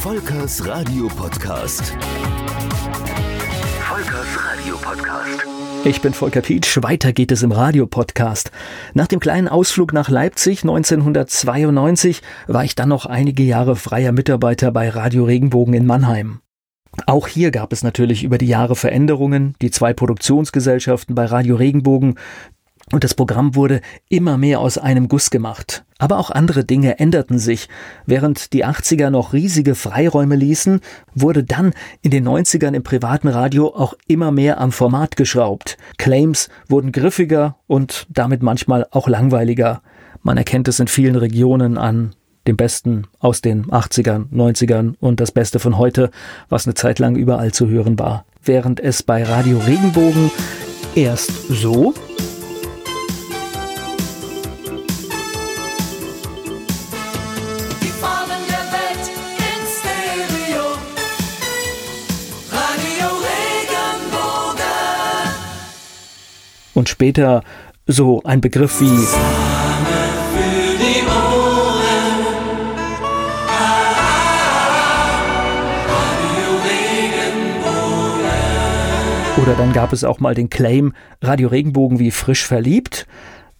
[0.00, 1.96] Volkers Radio Podcast.
[3.80, 5.44] Volkers Radio Podcast.
[5.84, 8.52] Ich bin Volker Pietsch, weiter geht es im Radiopodcast.
[8.94, 14.70] Nach dem kleinen Ausflug nach Leipzig 1992 war ich dann noch einige Jahre freier Mitarbeiter
[14.70, 16.42] bei Radio Regenbogen in Mannheim.
[17.06, 19.54] Auch hier gab es natürlich über die Jahre Veränderungen.
[19.60, 22.14] Die zwei Produktionsgesellschaften bei Radio Regenbogen
[22.92, 25.84] und das Programm wurde immer mehr aus einem Guss gemacht.
[25.98, 27.68] Aber auch andere Dinge änderten sich.
[28.06, 30.80] Während die 80er noch riesige Freiräume ließen,
[31.14, 35.76] wurde dann in den 90ern im privaten Radio auch immer mehr am Format geschraubt.
[35.98, 39.82] Claims wurden griffiger und damit manchmal auch langweiliger.
[40.22, 42.14] Man erkennt es in vielen Regionen an
[42.46, 46.10] dem Besten aus den 80ern, 90ern und das Beste von heute,
[46.48, 48.24] was eine Zeit lang überall zu hören war.
[48.42, 50.30] Während es bei Radio Regenbogen
[50.94, 51.92] erst so
[66.78, 67.42] und später
[67.86, 68.86] so ein Begriff wie
[79.42, 83.06] Oder dann gab es auch mal den Claim Radio Regenbogen wie frisch verliebt.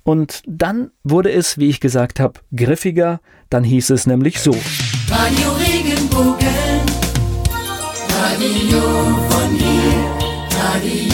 [0.04, 3.20] Und dann wurde es, wie ich gesagt habe, griffiger.
[3.50, 4.52] Dann hieß es nämlich so.
[5.08, 6.46] Radio Regenbogen,
[8.10, 8.78] Radio
[9.28, 11.07] von hier, Radio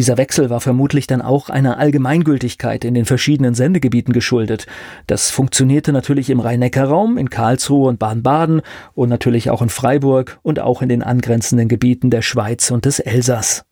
[0.00, 4.66] dieser Wechsel war vermutlich dann auch einer Allgemeingültigkeit in den verschiedenen Sendegebieten geschuldet.
[5.06, 8.62] Das funktionierte natürlich im Rhein-Neckar-Raum, in Karlsruhe und Baden-Baden
[8.94, 12.98] und natürlich auch in Freiburg und auch in den angrenzenden Gebieten der Schweiz und des
[12.98, 13.66] Elsass.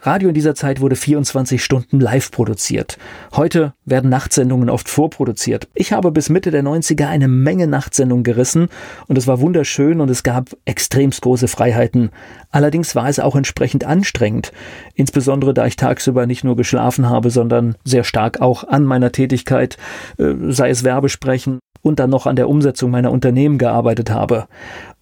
[0.00, 2.98] Radio in dieser Zeit wurde 24 Stunden live produziert.
[3.34, 5.68] Heute werden Nachtsendungen oft vorproduziert.
[5.74, 8.68] Ich habe bis Mitte der 90er eine Menge Nachtsendungen gerissen
[9.08, 12.10] und es war wunderschön und es gab extremst große Freiheiten.
[12.50, 14.52] Allerdings war es auch entsprechend anstrengend.
[14.94, 19.78] Insbesondere da ich tagsüber nicht nur geschlafen habe, sondern sehr stark auch an meiner Tätigkeit,
[20.18, 24.46] äh, sei es Werbesprechen und dann noch an der Umsetzung meiner Unternehmen gearbeitet habe.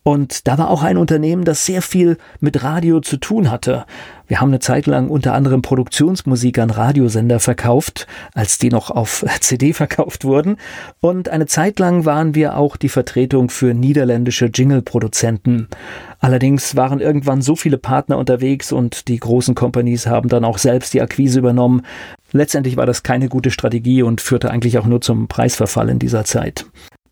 [0.06, 3.86] Und da war auch ein Unternehmen, das sehr viel mit Radio zu tun hatte.
[4.28, 9.24] Wir haben eine Zeit lang unter anderem Produktionsmusik an Radiosender verkauft, als die noch auf
[9.40, 10.58] CD verkauft wurden.
[11.00, 15.66] Und eine Zeit lang waren wir auch die Vertretung für niederländische Jingle-Produzenten.
[16.20, 20.94] Allerdings waren irgendwann so viele Partner unterwegs und die großen Companies haben dann auch selbst
[20.94, 21.82] die Akquise übernommen.
[22.36, 26.24] Letztendlich war das keine gute Strategie und führte eigentlich auch nur zum Preisverfall in dieser
[26.24, 26.66] Zeit.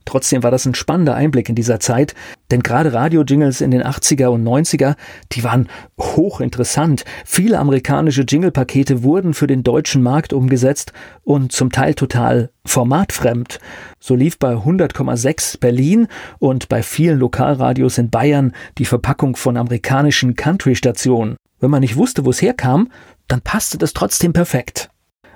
[0.04, 2.14] Trotzdem war das ein spannender Einblick in dieser Zeit,
[2.50, 4.96] denn gerade Radio-Jingles in den 80er und 90er,
[5.32, 7.06] die waren hochinteressant.
[7.24, 10.92] Viele amerikanische Jingle-Pakete wurden für den deutschen Markt umgesetzt
[11.22, 13.60] und zum Teil total formatfremd.
[13.98, 16.08] So lief bei 100,6 Berlin
[16.38, 21.36] und bei vielen Lokalradios in Bayern die Verpackung von amerikanischen Country-Stationen.
[21.60, 22.91] Wenn man nicht wusste, wo es herkam,
[23.26, 24.91] dann passte das trotzdem perfekt.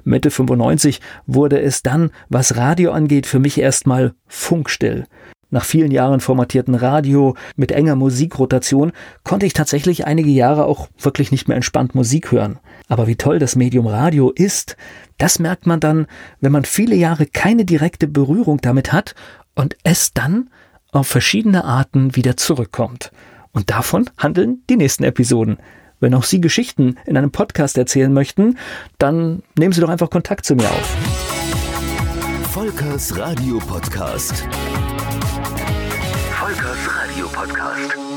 [0.05, 5.07] Mitte 95 wurde es dann, was Radio angeht, für mich erstmal funkstill.
[5.51, 8.93] Nach vielen Jahren formatierten Radio mit enger Musikrotation
[9.25, 12.59] konnte ich tatsächlich einige Jahre auch wirklich nicht mehr entspannt Musik hören.
[12.87, 14.77] Aber wie toll das Medium Radio ist,
[15.17, 16.07] das merkt man dann,
[16.41, 19.15] wenn man viele Jahre keine direkte Berührung damit hat
[19.55, 20.51] und es dann
[20.93, 23.11] auf verschiedene Arten wieder zurückkommt.
[23.53, 25.59] Und davon handeln die nächsten Episoden.
[26.01, 28.59] Wenn auch Sie Geschichten in einem Podcast erzählen möchten,
[28.99, 30.97] dann nehmen Sie doch einfach Kontakt zu mir auf.
[32.53, 34.47] Volkers Radio Podcast.
[36.33, 38.08] Volkers Radio Podcast.